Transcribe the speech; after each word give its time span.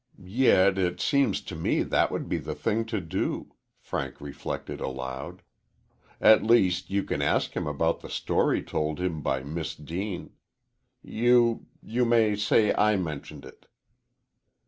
"Yet 0.25 0.79
it 0.79 0.99
seems 0.99 1.41
to 1.41 1.55
me 1.55 1.83
that 1.83 2.09
would 2.11 2.27
be 2.27 2.39
the 2.39 2.55
thing 2.55 2.85
to 2.85 2.99
do," 2.99 3.53
Frank 3.77 4.19
reflected 4.19 4.81
aloud. 4.81 5.43
"At 6.19 6.41
least, 6.41 6.89
you 6.89 7.03
can 7.03 7.21
ask 7.21 7.55
him 7.55 7.67
about 7.67 7.99
the 7.99 8.09
story 8.09 8.63
told 8.63 8.99
him 8.99 9.21
by 9.21 9.43
Miss 9.43 9.75
Deane. 9.75 10.31
You 11.03 11.67
you 11.83 12.03
may 12.05 12.35
say 12.35 12.73
I 12.73 12.95
mentioned 12.95 13.45
it." 13.45 13.67